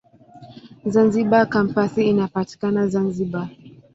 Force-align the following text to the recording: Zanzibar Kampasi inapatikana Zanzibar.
Zanzibar 0.93 1.45
Kampasi 1.53 2.01
inapatikana 2.11 2.81
Zanzibar. 2.93 3.47